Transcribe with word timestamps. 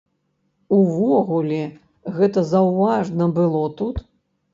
Увогуле 0.77 1.59
гэта 2.15 2.43
заўважна 2.53 3.29
было 3.37 3.61
тут? 3.83 4.01